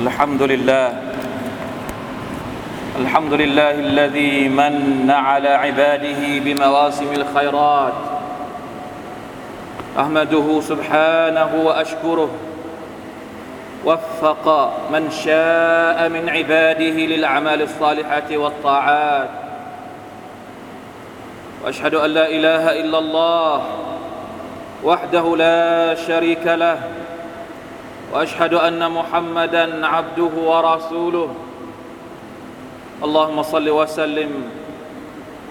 [0.00, 0.92] الحمد لله.
[3.00, 7.92] الحمد لله الذي من على عباده بمواسم الخيرات.
[9.98, 12.30] أحمده سبحانه وأشكره.
[13.84, 14.46] وفق
[14.92, 19.30] من شاء من عباده للاعمال الصالحه والطاعات.
[21.64, 23.62] وأشهد أن لا إله إلا الله
[24.84, 26.78] وحده لا شريك له.
[28.12, 31.34] وأشهد أن محمدا عبده ورسوله.
[33.04, 34.30] اللهم صل وسلم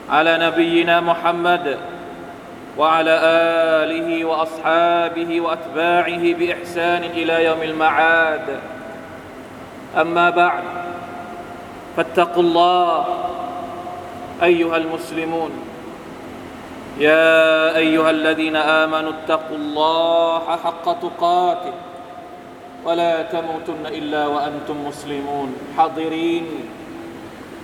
[0.09, 1.77] على نبينا محمد
[2.77, 3.19] وعلى
[3.83, 8.59] آله وأصحابه وأتباعه بإحسان إلى يوم المعاد.
[9.97, 10.63] أما بعد
[11.97, 13.05] فاتقوا الله
[14.43, 15.51] أيها المسلمون.
[16.97, 21.73] يا أيها الذين آمنوا اتقوا الله حق تقاته.
[22.84, 26.46] ولا تموتن الا وانتم مسلمون حاضرين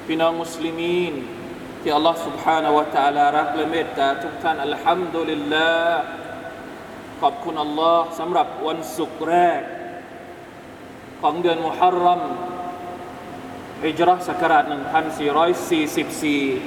[0.06, 1.14] พี่น้องมุสลิมีน
[1.80, 6.02] ที่อัลลอฮ์ سبحانه และ تعالى รักและเมตตาทุกท่านอัลฮัมดุลิลลาห์
[7.20, 9.62] ขอบคุณอัลลอฮ์สำหรับวันศุกร์แรก
[11.20, 12.22] ของเดือนมุฮัรรัม
[13.84, 14.64] ฮิจรัชศักราช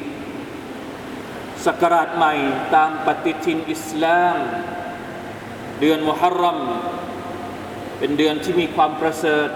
[0.01, 2.33] 1444ศักราชใหม่
[2.75, 4.37] ตามปฏิทินอิสลาม
[5.79, 6.59] เดือนมุฮัรรัม
[7.98, 9.48] เป็นเดือนที่มีความประเสริฐ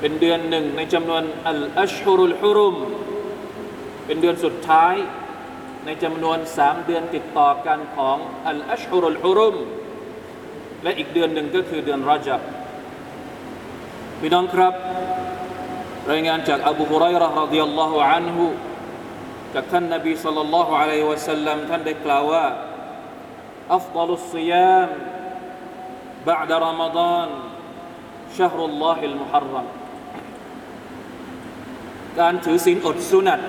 [0.00, 2.76] เป็นเดือนหนึ่งในจำนวนอัลอัชฮุรุลฮุรุม
[4.06, 4.94] เป็นเดือนสุดท้าย
[5.86, 8.16] ในจำนวนสามเดือนติดต่อกันของ
[8.48, 9.56] อัลอัชฮุรุลฮุรุม
[10.82, 12.40] และอีกเดือนหนึ่งก็คือเดือนรอจับ
[14.20, 14.74] พี่น้องครับ
[16.10, 18.44] รายงานจากอบูฮุไรร์รดิยัลลอฮุอันฮุ
[19.54, 22.46] จากท่านนบีสัลลัลลอฮุอะลัยฮิวะสัลลัมท่านได้กล่าวว่า
[23.74, 24.88] อัฟดัลุสซิยาม
[26.29, 27.29] بعد رمضان
[28.37, 29.67] شهر الله المحرم
[32.19, 33.39] การถือศีลอดสุนัต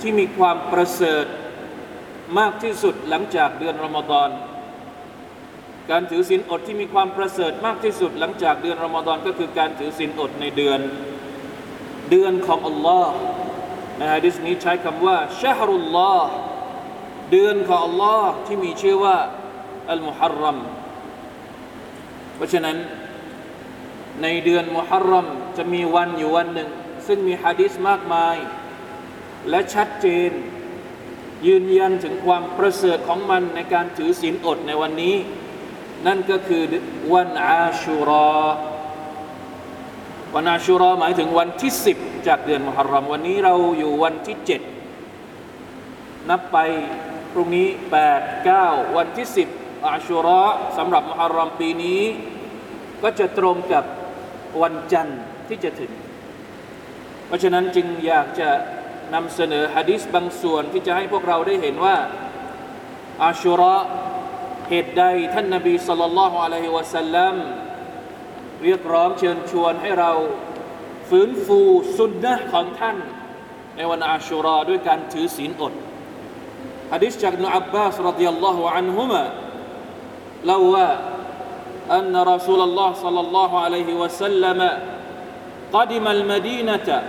[0.00, 1.26] ที่มีความประเสริฐ
[2.38, 4.30] มากที่สุดหลังจากเดือนรอมฎอน
[5.90, 10.80] การถือศีลอดที่มีความประเสริฐมากที่สุดหลังจากเดือนรอมฎอนก็คือการถือศีลอดในเดือน
[12.10, 13.14] เดือนของอัลลอฮ์
[13.96, 16.30] ในฮะดิษนี้ใช้คำว่าชาฮรุลลอฮ์
[17.30, 19.16] เดือนของอัลลอฮ์ที่มีชื่อว่า
[19.90, 20.79] อัลมุฮัรรัมเพ
[22.41, 22.77] ราะฉะนั้น
[24.21, 26.69] ในเดือนมุฮัรรัมจะมีวันอยู่วันหนึ่ง
[27.07, 28.35] ซึ่งมีฮะดิษมากมาย
[29.49, 30.31] และชัดเจน
[31.47, 35.15] ยืนยันถึงความประเสริฐของมันในการถือศีลอดในวันนี้
[36.07, 36.63] นั่นก็คือ
[37.13, 38.31] วันอาชูรอ
[40.35, 41.97] วันอาชูรอหมายถึงวันที่สิบ
[42.27, 44.61] จากเดือนมุฮัรรัมวันนี้เราอยู่วันที่เจ็ด
[46.29, 46.57] นับไป
[47.31, 48.65] พรุ่งนี้แปดเก้า
[48.97, 49.47] วันที่สิบ
[49.87, 50.43] อาชูรอ
[50.77, 52.01] สำหรับมุฮัรรัมปีนี้
[53.03, 53.83] ก็จะตรงกับ
[54.61, 55.91] วันจันทร์ที่จะถึง
[57.27, 58.49] เพราะฉะนั้นจึงอยากจะ
[59.13, 61.97] นำเสนอฮะดิษบางส่วนที่จะให้พวกเราได้เห็นว่า
[63.23, 63.75] อาชุระ
[64.69, 65.03] เหตุใด
[65.33, 67.35] ท่านนบีสุลต่านละฮ์อะลัยฮิวะสัลลัม
[68.63, 70.11] เรียกร้องเชิญชวนให้เรา
[71.09, 71.59] ฟื้นฟู
[71.97, 72.97] สุนนะของท่าน
[73.75, 75.73] ในวันอาชุราด้วยการถือศีลอด
[76.93, 79.23] ฮะดิษจากนุอับบาสรดิยัลลอฮุอันฮุมะ
[80.46, 80.88] เล่าว่า
[81.90, 84.70] أن رسول الله صلى الله عليه وسلم
[85.72, 87.02] قدم المدينة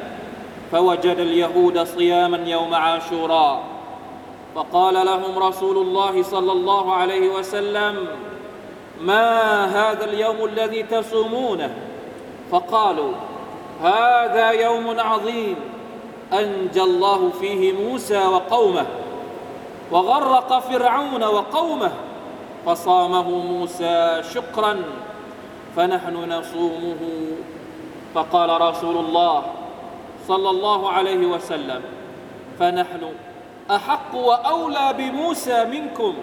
[0.72, 3.64] فوجد اليهود صياما يوم عاشوراء
[4.56, 8.08] فقال لهم رسول الله صلى الله عليه وسلم
[9.02, 11.76] ما هذا اليوم الذي تصومونه
[12.52, 13.12] فقالوا
[13.84, 15.56] هذا يوم عظيم
[16.34, 18.86] أنجى الله فيه موسى وقومه
[19.92, 21.92] وغرق فرعون وقومه
[22.66, 24.74] فصامه موسى شكرا
[25.76, 27.02] فنحن نصومه
[28.14, 29.44] فقال رسول الله
[30.28, 31.82] صلى الله عليه وسلم
[32.60, 33.04] فنحن
[33.72, 36.14] احق واولى بموسى منكم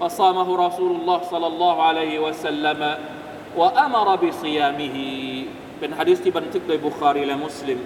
[0.00, 2.80] فصامه رسول الله صلى الله عليه وسلم
[3.56, 4.96] وامر بصيامه
[5.78, 7.78] เป็นฮะดิษที่บันทึกโดยบุคารีและมุสลิม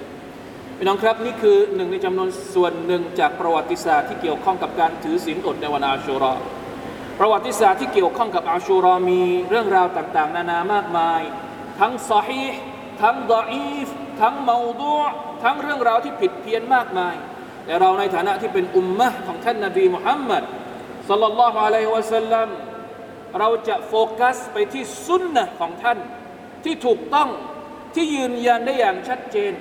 [0.77, 6.33] พี่น้องครับนี่คือหนึ่งในจำนวนส่วนหนึ่งจากประวัติศาสตร์ที่เกี่ยวข้องกับการถือศีลอดในวันอาชูรา
[7.20, 11.22] ประวัติศาสตร์ที่เกี่ยวข้องกับอาชูรอมีเรื่องราวต่างๆ นานามากมาย
[11.80, 12.46] ทั้งซอฮี
[13.02, 13.88] ทั้งดออีฟ
[14.22, 14.96] ทั้งเมาดู
[15.44, 17.16] ทั้งเรื่องราวที่ผิดเพี้ยนมากมาย
[17.66, 20.44] แต่เราในฐานะที่เป็นอุมมะของท่านนบีมุฮัมมัด
[21.10, 22.48] สัลลัลลอฮุอะลัยฮิวะสัลลัม
[23.40, 25.98] เราจะโฟกัสไปที่สุนนะของท่าน
[26.64, 27.30] ที่ถูกต้อง
[27.96, 29.54] ที่ยืนยันได้อย่างชัดเจน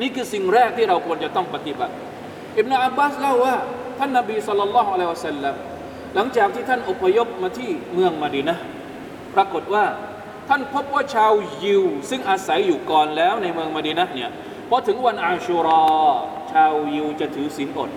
[0.00, 1.94] นี่คือสิ่งแรกที่เราควรจะต้องปฏิบัติ
[2.58, 3.56] อิบนาอับบาสเล่าว่า
[3.98, 5.73] ท่านนบีสัลลัลลอฮุอะลัยฮิวะสัลลัม
[6.15, 8.63] หลังจากที่ท่านอพยพมาที่เมืองมาดีนะห์
[9.35, 9.85] ปรากฏว่า
[10.49, 11.31] ท่านพบว่าชาว
[11.63, 14.29] ยิว ซึ่งอาศัยอยู่ก่อนแล้วในเมืองมดีนะเนี่ย
[14.69, 15.83] พอถึงวันอาชูรอ
[16.51, 17.89] ชาวยิวจะถือศีลอด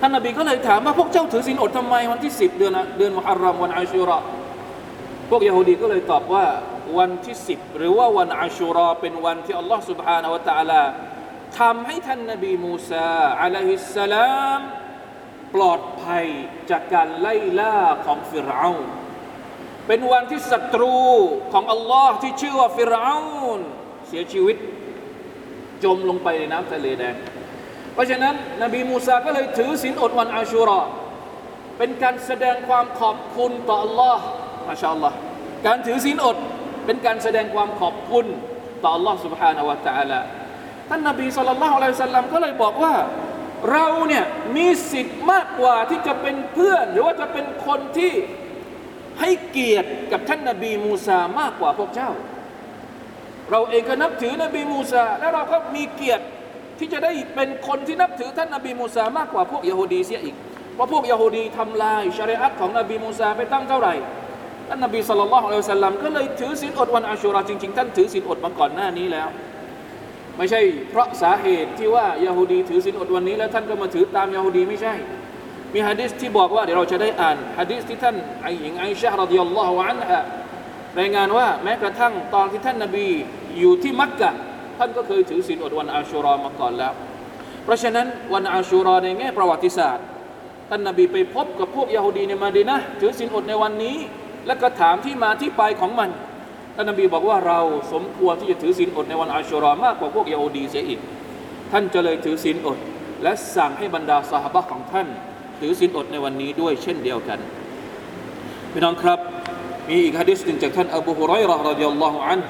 [0.00, 4.18] ท่านนบีก็เลยถามว่าพวกเจ้าถือศีลอดทำไมวันที่สิบเดือนเดือนมุฮัรรอมวันอาชูรอ
[5.28, 6.46] พวกยโฮดีก็เลยตอบว่า
[6.98, 10.82] วันที่สิบหรือว่าวันอาชูรอเป็นวันที่อัลลอฮ์ سبحانه และ تعالى
[11.58, 14.60] ทำให้ท่านนบีมูซาอะลัยฮิสสลาม
[15.54, 16.26] ปลอดภัย
[16.70, 18.70] จากการไล่ล่าของฟิรเอา
[19.86, 20.96] เป็นวันที่ศัตรู
[21.52, 23.16] ของอัลลอฮ์ที่ชื่อว่าฟิรเอา
[24.08, 24.56] เสียชีวิต
[25.84, 27.14] จมลงไปในน้ำทะเลแดง
[27.94, 30.80] เพราะฉะนั้น นบีมูซาก็เลยถือศีลอดวันอาชูรอ
[31.78, 34.24] เป็นการแสดงความขอบคุณต่ออัลลอฮ์
[34.68, 35.16] มาชาอัลลอฮ์
[35.66, 36.36] การถือศีลอด
[36.86, 38.26] เป็นการแสดงความขอบคุณ
[38.82, 40.20] ต่ออัลลอฮ์ سبحانه และ تعالى
[40.88, 42.94] ท่านนบีสุลต่านละฮ์อะลัยฮิสัลลัมก็เลยบอกว่า
[43.71, 44.25] เราเนี่ย
[44.55, 48.11] มีสิทธิ์มากกว่าที่จะเป็นเพื่อน หรือว่าจะเป็นคนที่
[49.19, 52.09] ให้เกียรติกับท่านนบีมูซามากกว่าพวกเจ้า
[53.51, 56.25] เราเองก็นับถือนบีมูซาและเราก็มีเกียรติ
[56.79, 60.35] ที่จะได้เป็นคนที่นับถือท่านนบีมูซามากกว่าพวกยาฮูดีเสียอีก
[60.75, 63.93] เพราะพวกยาฮูดีทำลายชะรีอัตของนบีมูซาไปตั้งเท่าไหร่
[64.69, 69.27] ท่านนบีศ็อลลัลลอฮุอะลัยฮิวะซัลลัมก็เลยถือศีลอดวันอาชูราจริง ๆ ท่านถือศีลอดมาก่อนหน้านี้แล้ว
[70.37, 74.93] ไม่ใช่เพราะสาเหตุที่ว่ายาฮูดีถือศีลอดวันนี้แล้วท่านก็มาถือตามยาฮูดีไม่ใช่
[75.73, 80.23] มีฮะดิษที่บอกว่าเดี๋ยวเราจะได้อ่านฮะดิษที่ท่านไอหญิงไอชะรดิยัลลอฮุอันฮะ
[80.99, 83.07] รายงานว่าแม้กระทั่งตอนที่ท่านนบี
[83.59, 84.31] อยู่ที่มักกะ
[84.79, 86.93] ท่านก็เคยถือศีลอดวันอาชูรอมาก่อนแล้ว
[87.63, 90.05] เพราะฉะนั้นวันอาชูรอในแง่ประวัติศาสตร์
[90.69, 93.97] ท่านนบีไปพบกับพวกยาฮูดีในมาดีนะถือศีลอดในวันนี้
[94.47, 96.09] แล้วก็ถามที่มาที่ไปของมัน
[96.74, 97.60] ท่านนบีบอกว่าเรา
[97.92, 101.00] สมควรที่จะถือศีลอดในวันอาชูรอมากกว่าพวกยาฮูดีเสียอีก
[101.72, 102.78] ท่านจะเลยถือศีลอด
[103.22, 105.06] และสั่งให้บรรดาสหบะของท่าน
[105.60, 107.38] ถือศีลอดในวันนี้ด้วยเช่นเดียวกัน
[108.72, 109.18] พี่น้องครับ
[109.88, 112.46] มีอีกฮะดิษหนึ่งจากท่านอบูฮุไรเราะห์รดิยัลลอฮุอันฮ์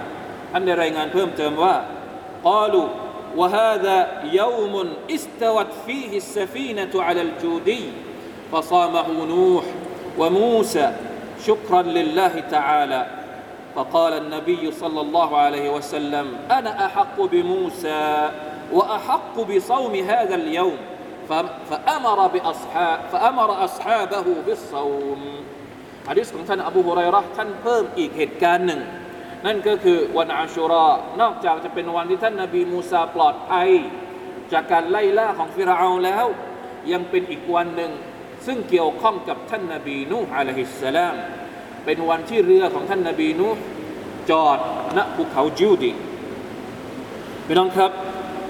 [0.53, 1.75] ท่านได้รายงานเพิ่มเติมว่า
[2.51, 2.89] قالوا
[3.37, 3.99] وهذا
[4.41, 4.75] يوم
[5.11, 7.83] استوت فيه السفينة على الجودي
[8.53, 9.65] فصامه نوح
[10.19, 10.87] وموسى
[11.47, 13.01] شكرا لله تعالى
[13.77, 18.31] فقال النبي صلى الله عليه وسلم أنا أحق بموسى
[18.73, 20.77] وأحق بصوم هذا اليوم
[21.71, 25.23] فأمر بأصحاب فأمر أصحابه بالصوم
[26.09, 28.81] ฮะดิษของท่านอบูฮุไรเราะห์ท่านเพิ่มอีกเหตุการณ์หนึ่ง
[29.47, 30.89] นั่นก็คือวันอาชูรอ
[31.21, 33.71] นอกจากจะเป็นวันที่ท่านนาบีมูซาปลอดภัย
[34.53, 36.27] จากการไล่ล่าของฟิรเอาแล้ว
[36.93, 37.93] ยังเป็นอีกวันหนึ่ง
[38.47, 41.15] ซึ่งเกี่ยวข้องกับท่านนาบีนูฮ์อะลัยฮิสสลาม
[41.86, 43.48] เป็นวันที่เรือของท่านนาบีนู
[44.30, 44.60] จอด
[44.98, 45.92] ณภูเขาจูดี
[47.46, 47.92] พี่น้องครับ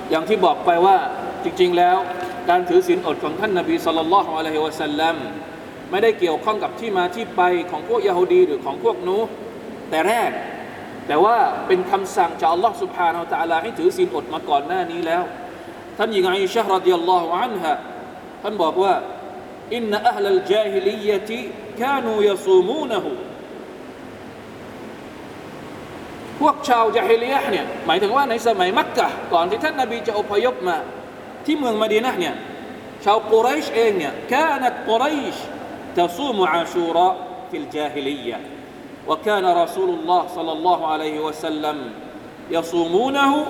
[0.09, 0.97] อย่างที่บอกไปว่า
[1.43, 1.97] จริงๆแล้ว
[2.49, 5.15] การถือศีลอดของท่านนาบีสุลต่านของอะลัยฮิวะสัลลัม
[5.91, 7.41] ไม่ได้เกี่ยวข้องกับที่มาที่ไป
[7.71, 9.17] ของพวกยโฮดีหรือของพวกนู
[9.89, 10.31] แต่แรก
[11.07, 15.23] แต่ว่าเป็นคำสั่งจากอัลลอฮ์สุบฮานาอัลละฮ์ให้ถือศีลอดมาก่อนหน้านี้แล้ว
[15.97, 17.73] ท่านหญิงอิชะฮ์รดิยัลลอฮุอันฮะ
[18.41, 18.93] ท่านบอกว่า
[19.75, 21.39] อินน์อัลลจาฮิลียะติ
[21.80, 23.10] กานูยซูมูนะฮู
[26.40, 30.76] พวกชาวจาฮิลียะห์เนี่ยหมายถึงว่าในสมัยมักกะก่อนที่ท่านนบีจะอพยพมา
[31.46, 32.34] ที่เมืองมะดีนะห์เนี่ย
[33.04, 35.36] ชาวกุไรชเองเนี่ย كانت قريش
[35.96, 37.14] تصوم عاشوراء
[37.50, 38.40] في الجاهلية
[39.08, 41.92] وكان رسول الله صلى الله عليه وسلم
[42.50, 43.46] يصومونه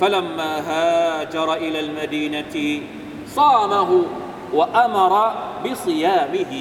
[0.00, 2.82] فلما هاجر إلى المدينة
[3.26, 4.04] صامه
[4.52, 5.32] وأمر
[5.64, 6.52] بصيامه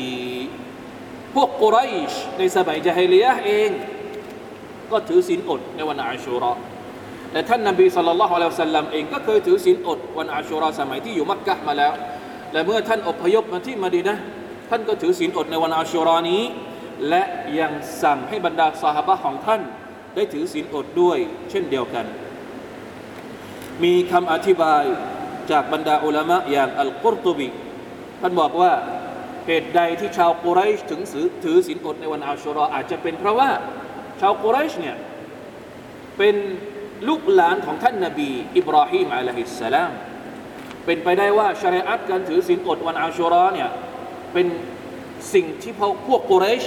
[1.34, 1.78] พวกกุไร
[2.10, 3.70] ชในสมัยจาฮิลียะเอง
[4.90, 6.52] ก็ถือศีลอดในวันอาชูรอ
[7.32, 11.92] และท่านนบีสุลต่านละฮ์อะลัยฮิสัลลัมเองก็เคยถือศีลอดวันอาชูรอสมัยที่อยู่มักกะมาแล้ว
[12.52, 14.16] และเมื่อท่านอพยพมาที่มดีนะ
[14.70, 16.42] ท่านก็ถือศีลอดในวันอาชูรอนี้
[17.08, 17.22] และ
[17.60, 17.72] ยัง
[18.02, 19.60] สั่งให้บรรดาสหบะของท่าน
[20.14, 21.18] ได้ถือศีลอดด้วย
[21.50, 22.06] เช่นเดียวกัน
[23.84, 24.82] มีคำอธิบาย
[25.50, 27.48] จากบรรดาอุลามะอย่างอัลกุรตุบี
[28.20, 28.72] ท่านบอกว่า
[29.46, 31.00] เหตุใดที่ชาวกุไรชถึง
[31.44, 33.50] ถือศีลอดในวันอาชูรออาจจะเป็นเพราะว่า
[34.20, 34.96] ชาวกุไรชเนี่ย
[36.18, 36.34] เป็น
[37.08, 39.90] ลูกหลานของท่านนาบี อิบราฮิมอะลัยฮิสสลาม
[40.86, 43.70] เป็นไปได้ว่าชริอัตการถือศีลอดวันอาชูรอเนี่ย
[44.32, 44.46] เป็น
[45.34, 45.72] สิ่งที่
[46.08, 46.64] พวกกุเรช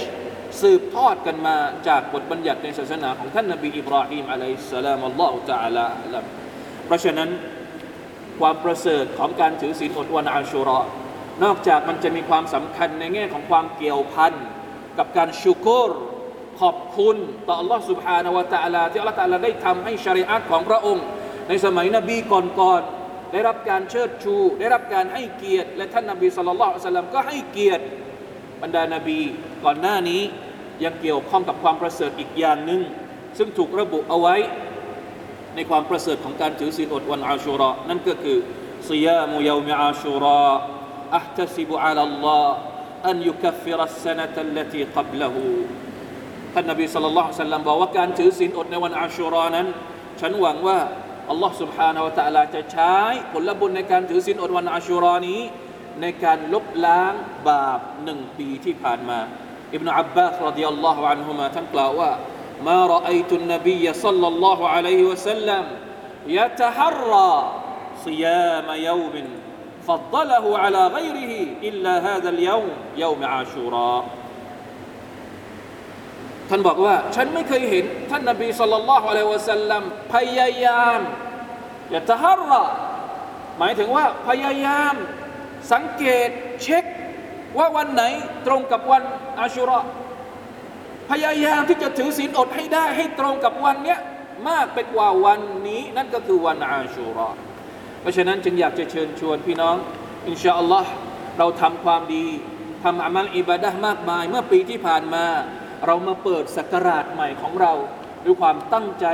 [0.62, 1.56] สืบทอดกันมา
[1.88, 6.16] จากบทบัญญัติในศาสนาของท่านนบีอิบราฮิมอะลัยฮิสสลามอัลลอฮฺตะอาลาอัล
[6.86, 7.30] เพราะฉะนั้น
[8.40, 10.80] ความประเสริฐของการถือศีลอดวันอาชูรอ
[11.43, 14.33] นอกจากมันจะมีความสำคัญในแง่ของความเกี่ยวพัน
[14.97, 15.89] กับการชูกร
[16.61, 17.15] ขอบคุณ
[17.47, 21.03] ต่อ Allah سبحانه และ تعالى ที่ Allah تعالى ได้ทำให้ชริอัตของพระองค์
[21.49, 27.83] ในสมัยนบีก่อนๆได้รับการเชิดชู ได้รับการให้เกียรติ และท่านนบีสุลต่านละสัลลัมก็ให้เกียรติ
[28.61, 29.19] บรรดานาบี
[29.63, 30.21] ก่อนหน้านี้
[30.83, 32.81] ยังเกี่ยวข้องกับความประเสริฐอีกอย่างหนึ่ง
[33.37, 34.35] ซึ่งถูกระบุเอาไว้
[35.55, 38.37] ในความประเสริฐของการถือศีลอดวันอาชูรอนั่นก็คือ
[38.89, 40.53] صيام يوم عاشوراء
[41.13, 42.47] أحتسب على الله
[43.09, 45.35] أن يكفر السنة التي قبله
[46.53, 49.67] ท่านนบีสัลลัลลอฮุซัลลัมบอกว่าการถือศีลอดในวันอาชูรอนั้น
[50.21, 50.77] ฉันหวังว่า
[51.29, 52.95] อัลลอฮ์ سبحانه และ تعالى จะใช้
[53.31, 55.41] ผลบุญในการถือศีลอดวันอาชูรอนี้
[56.01, 57.13] ในการลบล้าง
[57.49, 59.19] บาปหนึ่งปีที่ผ่านมา
[59.73, 62.11] อิบนาอับบาสรดิยัลลอฮุอันฮุมาท่านกล่าวว่า
[62.67, 65.63] ما رأيت النبي صلى الله عليه وسلم
[66.27, 67.33] يتحرى
[68.05, 69.15] صيام يوم
[69.87, 74.03] فضله على غيره إلا هذا اليوم يوم عاشوراء
[76.49, 80.99] ท่านบอกว่า ฉันไม่เคยเห็น ท่านนบีสุลต่านละฮ์อะลัยวะสัลลัมพยายาม
[81.91, 82.63] อย่าตะฮัรระ
[83.59, 84.93] หมายถึงว่าพยายาม
[85.73, 86.29] สังเกต
[86.63, 86.83] เช็ค
[87.57, 88.03] ว่าวันไหน
[88.47, 89.03] ตรงกับวัน
[89.39, 89.79] อาชุระ
[91.11, 93.99] พยายามที่จะถือศีลอดให้ได้ ให้ตรงกับวันเนี้ย
[94.49, 97.29] มากไปกว่าวันนี้ นั่นก็คือวันอาชุระ
[98.00, 99.76] เพราะฉะนั้นจึงอยากจะเชิญชวนพี่น้อง
[100.28, 100.90] อินชาอัลลอฮ์
[101.38, 102.26] เราทำความดี
[102.84, 105.24] ทำอามัลอิบาดะมากมาย เมื่อปีที่ผ่านมา
[105.86, 107.72] เรามาเปิดสักราชใหม่ของเรา
[108.24, 109.06] ด้วยความตั้งใจ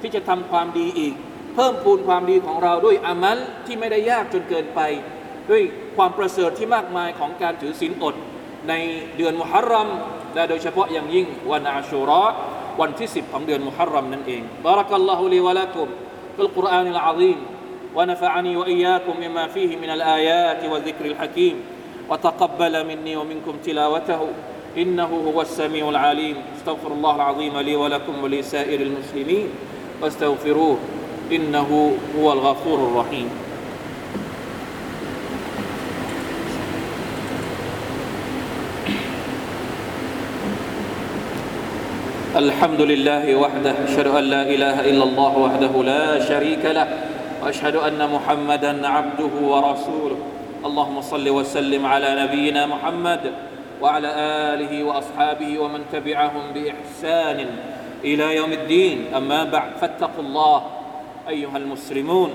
[0.00, 1.14] ที่จะทำความดีอีก
[1.54, 4.80] เพิ่มพูนความดีของเราด้วยอามัลที่ไม่ได้ยากจนเกินไป
[5.50, 5.62] ด้วย
[5.96, 8.14] ความประเสริฐที่มากมายของการถือศีลอด
[8.68, 8.74] ใน
[9.16, 9.88] เดือนมุฮัรรัม
[10.34, 12.24] และโดยเฉพาะอย่างยิ่งวันอาชูรอ
[12.80, 15.88] วันที่ 10 ของเดือนมุฮัรรัมนั่นเองบารักัลลอฮุลีวะลักุม
[16.36, 17.38] ฟิลกุรอานิลอาซีม
[17.96, 21.54] ونفعني وإياكم مما فيه من الآيات والذكر الحكيم.
[22.10, 24.28] وتقبل مني ومنكم تلاوته.
[24.78, 26.36] إنه هو السميع العليم.
[26.56, 29.48] استغفر الله العظيم لي ولكم ولسائر المسلمين.
[30.02, 30.78] واستغفروه.
[31.32, 33.28] إنه هو الغفور الرحيم.
[42.36, 43.74] الحمد لله وحده.
[43.84, 47.11] أشهد أن لا إله إلا الله وحده لا شريك له.
[47.43, 50.19] وأشهد أن محمدا عبده ورسوله
[50.65, 53.33] اللهم صل وسلم على نبينا محمد
[53.81, 54.09] وعلى
[54.53, 57.39] آله وأصحابه ومن تبعهم بإحسان
[58.03, 60.59] إلى يوم الدين أما بعد فاتقوا الله
[61.29, 62.31] أيها المسلمون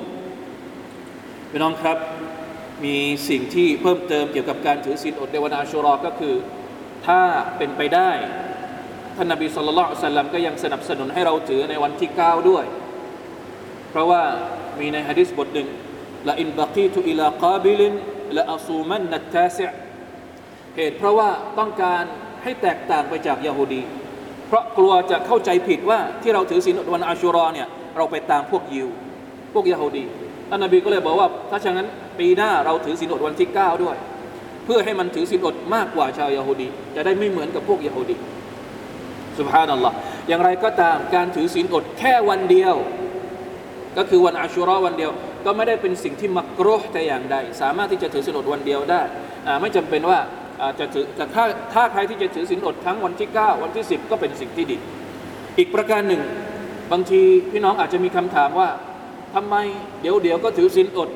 [1.50, 1.98] พี่น้องครับ
[2.84, 2.96] มี
[3.28, 6.34] สิ่งที่เพิ่มเติมเกี่ยวกับการถือศีลอดในวันอาชุรอก็คือ
[7.06, 7.20] ถ้า
[7.56, 8.10] เป็นไปได้
[9.16, 12.64] ท่านนบีสุลต่านสัลลัมก็ยังสนับสนุนให้เราถือในวันที่ 9 ด้วย
[13.90, 14.22] เพราะว่า
[14.79, 15.67] มีในฮะดิษบทหนึ่ง
[16.29, 17.93] ละอินบากีตุอิลากาบิลิน
[18.37, 19.65] ละอัซูมันนัตตาซิ
[20.75, 21.29] เหตุเพราะว่า
[21.59, 22.03] ต้องการ
[22.43, 23.81] ให้แตกต่างไปจากยาฮูดี
[24.47, 27.67] เพราะกลัวจะเข้าใจผิดว่าที่เราถือศีลอดวันอาชุรอเนี่ย
[27.97, 28.87] เราไปตามพวกยิว
[29.53, 30.03] พวกยาฮูดี
[30.49, 31.87] ท่านนบีก็เลยบอกว่า ถ้าเช่นนั้น
[32.19, 33.95] ปีหน้าเราถือศีลอดวันที่ 9 ด้วย
[34.65, 38.15] เพื่อให้มันถือศีลอดมากกว่าชาวยาฮูดีจะได้ไม่เหมือนกับพวกยาฮูดี
[39.39, 39.95] สุบฮานัลลอฮ์
[40.27, 42.75] อย่างไรก็ตามการถือศีลอดแค่วันเดียว
[43.97, 45.11] ก็คือวันอาชุรอวันเดียว
[45.45, 49.01] ก็ไม่ได้เป็นสิ่งที่มักรุฮแต่อย่างใด สามารถที่จะถือศีลอดวันเดียวได้
[49.61, 50.19] ไม่จำเป็นว่า
[50.79, 54.77] จะถือแต่ถ้าถ้าใครที่จะถือศีลอดทั้งวันที่ 9 วันที่ 10 ก็เป็นสิ่งที่ดี
[55.57, 56.21] อีกประการหนึ่ง
[56.91, 58.69] บางทีพี่น้องอาจจะมีคำถามว่า
[59.35, 59.55] ทำไม
[60.01, 61.09] เดี๋ยวเดี๋ยวก็ถือศีลอด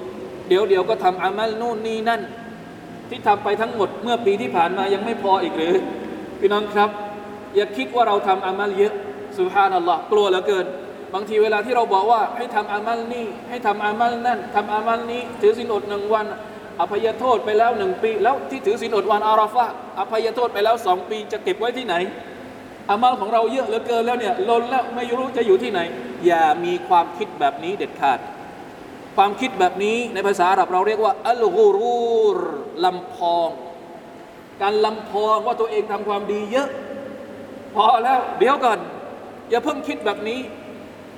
[0.47, 2.21] เดี๋ยวเดี๋ยวก็ทำอามัลนู่นนี่นั่น
[3.09, 5.75] ที่ทำไปทั้งหมดเมื่อปีที่ผ่านมายังไม่พออีกหรือ
[6.39, 6.89] พี่น้องครับ
[7.55, 8.93] อย่าคิดว่าเราทำอามัลเยอะ
[9.37, 10.65] สุภานัลลอฮ์กลัวเหลือเกิน
[11.13, 16.25] บางทีเวลาที่เราบอกว่าให้ทำอามัลนี่ให้ทำอามัลนั่นทำอามัลนี้ ถือศีลอดหนึ่งวัน
[16.79, 19.65] อภัยโทษไปแล้วหนึ่งปี แล้วที่ถือศีลอดวันอาราฟะ
[19.99, 21.95] อภัยโทษไปแล้วสองปี จะเก็บไว้ที่ไหน
[22.89, 25.79] อามัลของเราเยอะเหลือเกินแล้วเนี่ยล้นแล้วไม่รู้จะอยู่ที่ไหน
[26.25, 28.19] อย่ามีความคิดแบบนี้เด็ดขาด
[29.15, 32.39] ความคิดแบบนี้ในภาษาอาหรับเราเรียกว่าอัลกูรูร
[32.85, 33.49] ลำพอง
[34.61, 36.69] การลำพองว่าตัวเองทำความดีเยอะ
[37.75, 38.79] พอแล้วเดี๋ยวก่อน
[39.49, 40.39] อย่าเพิ่งคิดแบบนี้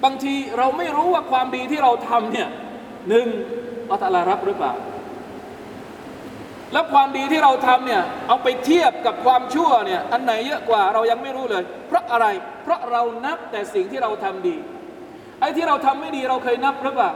[0.03, 2.49] บางทีเราไม่รู้ว่าความดีที่เราทำเนี่ย
[3.09, 3.27] หนึ่ง
[3.89, 4.73] อัลตลารับหรือเปล่า
[6.73, 12.27] แล้วความดีที่เราทำเนี่ยเอาไปเทียบกับความชั่วเนี่ยอันไหนเยอะกว่าเรายังไม่รู้เลย เพราะอะไร
[12.63, 14.55] เพราะเรานับแต่สิ่งที่เราทำดี
[15.39, 17.11] ไอ้ที่เราทำไม่ดีเราเคยนับหรือเปล่า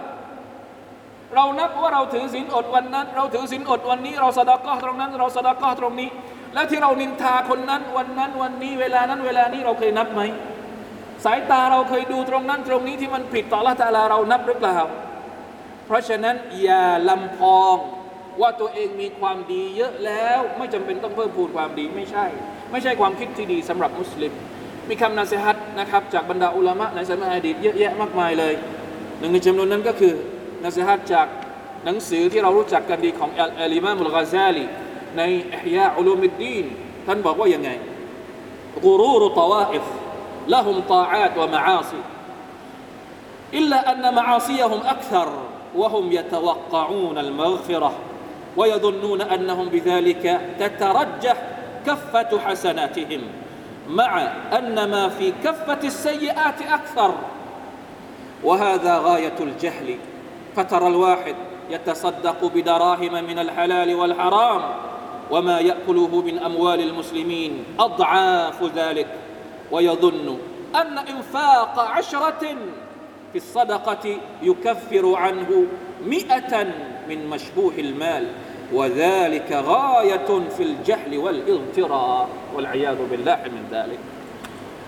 [1.35, 6.09] เรานับว่าเราถือศีลอดวันนั้น เราถือศีลอดวันนี้ เราสดาก็ตรงนั้น เราสดาก็ตรงนี้
[6.53, 10.21] แล้วที่เรานินทาคนนั้นวันนั้นวันนี้ เวลานั้นเวลานี้เราเคยนับไหม
[11.25, 14.77] สายตาเราเคยดูตรงนั้นตรงนี้ที่มันผิดต่อละตาลาเรานับหรือเปล่า
[15.85, 17.75] เพราะฉะนั้นอย่าลำพอง
[18.41, 22.25] ว่าตัวเองมีความดีเยอะแล้วไม่จำเป็นต้องเพิ่มพูนความดีไม่ใช่
[22.71, 24.33] ไม่ใช่ความคิดที่ดีสำหรับมุสลิม
[24.89, 28.53] มีคำนาสฮัตนะครับจากบรรดาอุลามะในสมัยอดีตเยอะแยะมากมายเลย
[29.19, 30.13] หนึ่งในจำนวนนั้นก็คือ
[30.63, 31.27] นาสฮัตจาก
[31.85, 33.29] หนังสือที่เรารู้จักกันดีของ
[33.61, 34.65] อัลิมามุลกาซาลี
[35.17, 35.21] ใน
[35.53, 36.65] อิฮยาอุลุมิดดีน
[37.07, 37.69] ท่านบอกว่ายังไง
[38.85, 39.85] กรูรุตวาอิฟ
[40.47, 42.01] لهم طاعات ومعاصي
[43.53, 45.33] إلا أن معاصيهم أكثر
[45.75, 47.93] وهم يتوقعون المغفرة
[48.57, 51.37] ويظنون أنهم بذلك تترجح
[51.85, 53.21] كفة حسناتهم
[53.89, 54.21] مع
[54.57, 57.13] أن ما في كفة السيئات أكثر.
[58.43, 59.97] وهذا غاية الجهل
[60.55, 61.35] فترى الواحد
[61.69, 64.61] يتصدق بدراهم من الحلال والحرام
[65.31, 69.07] وما يأكله من أموال المسلمين أضعاف ذلك.
[69.72, 70.38] ويظن
[70.80, 72.44] أن إنفاق عشرة
[73.32, 75.66] في الصدقة يكفر عنه
[76.06, 76.66] مئة
[77.08, 78.28] من مشبوه المال
[78.72, 84.00] وذلك غاية في الجهل والاغترار والعياذ بالله من ذلك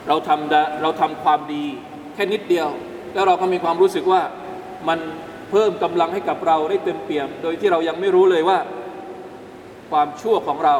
[0.09, 1.65] เราทำได้เราทำความดี
[2.15, 2.69] แค่นิดเดียว
[3.15, 4.23] แล้วเราก็มีความรู้สึกว่า
[4.89, 4.99] มัน
[5.51, 8.59] เพิ่มกำลังให้กับเราได้เต็มเปี่ยม โดยที่เรายังไม่รู้เลยว่า
[9.91, 10.77] ความชั่วของเรา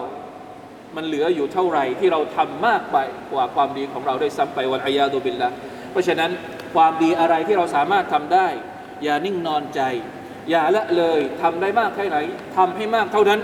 [0.97, 2.97] มันเหลืออยู่เท่าไหร่ที่เราทำมากไป
[3.33, 5.49] กว่าความดีของเราได้ซ้ำไปวันอายาดูบิลละ
[5.91, 6.31] เพราะฉะนั้น
[6.75, 8.49] ความดีอะไรที่เราสามารถทำได้
[9.05, 9.81] อย่านิ่งนอนใจ
[10.51, 12.19] อย่าละเลยทำได้มากแค่ไหน
[12.57, 13.41] ทำให้มากเท่านั้น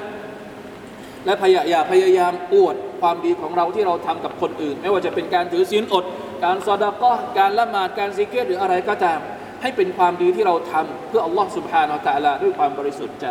[1.27, 6.05] และพยาอย่าพยายามอวดความดีของเราที่เราทำกับคนอื่น ไม่ว่าจะเป็นการถือศีลอด
[6.45, 9.19] การซอดาก็การละหมาดการซิกเกตหรืออะไรก็ตาม
[9.63, 13.27] ให้เป็นความดีที่เราทำเพื่ออัลลอฮ์ سبحانه และ تعالى ด้วยความบริสุทธิ์ใจ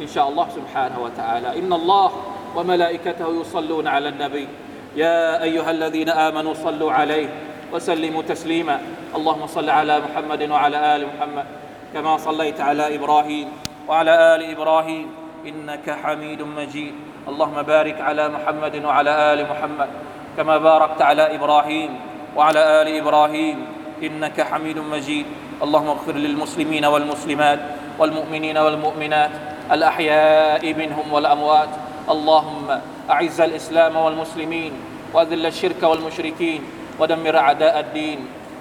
[0.00, 2.14] อินชาอัลลอฮ์ سبحانه และ تعالى อินนัลลอฮ์
[2.57, 4.47] وملائكته يصلون على النبي.
[4.95, 7.29] يا أيها الذين آمنوا صلوا عليه
[7.73, 8.81] وسلموا تسليما.
[9.15, 11.45] اللهم صل على محمد وعلى آل محمد
[11.93, 13.47] كما صليت على إبراهيم
[13.87, 15.07] وعلى آل إبراهيم.
[15.45, 16.93] إنك حميد مجيد.
[17.27, 19.89] اللهم بارك على محمد وعلى آل محمد
[20.37, 21.99] كما باركت على إبراهيم
[22.35, 23.57] وعلى آل إبراهيم.
[24.03, 25.25] إنك حميد مجيد.
[25.61, 27.59] اللهم اغفر للمسلمين والمسلمات
[27.99, 29.31] والمؤمنين والمؤمنات
[29.71, 31.69] الأحياء منهم والأموات
[32.09, 34.73] اللهم أعز الإسلام والمسلمين
[35.13, 36.61] وأذل الشرك والمشركين
[36.99, 38.19] ودمر أعداء الدين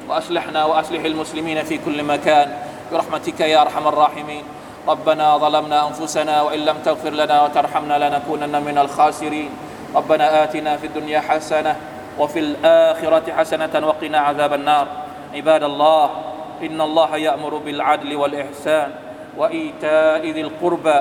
[0.08, 2.48] وأصلحنا وأصلح المسلمين في كل مكان.
[2.92, 4.44] برحمتك يا أرحم الراحمين.
[4.88, 9.50] ربنا ظلمنا أنفسنا وإن لم تغفر لنا وترحمنا لنكونن من الخاسرين.
[9.94, 11.76] ربنا آتنا في الدنيا حسنة
[12.18, 14.86] وفي الآخرة حسنة وقنا عذاب النار.
[15.34, 16.10] عباد الله
[16.62, 18.90] إن الله يأمر بالعدل والإحسان
[19.36, 21.00] وإيتاء ذي القربى.